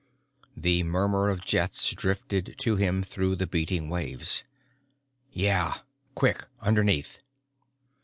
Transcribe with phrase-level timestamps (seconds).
[0.57, 4.43] The murmur of jets drifted to him through the beating waves.
[5.31, 5.77] "Yeah.
[6.15, 7.19] Quick underneath!"